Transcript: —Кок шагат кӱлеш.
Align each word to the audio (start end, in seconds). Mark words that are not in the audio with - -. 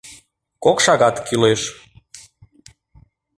—Кок 0.63 0.77
шагат 0.85 1.15
кӱлеш. 1.27 1.61